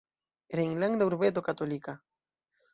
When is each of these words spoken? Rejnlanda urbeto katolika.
Rejnlanda 0.59 1.05
urbeto 1.11 1.41
katolika. 1.51 1.99